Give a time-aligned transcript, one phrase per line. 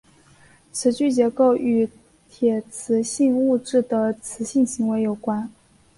[0.71, 1.87] 磁矩结构与
[2.27, 5.47] 铁磁性物质的磁性行为有关。